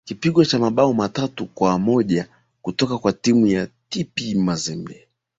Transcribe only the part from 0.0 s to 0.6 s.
kipigo cha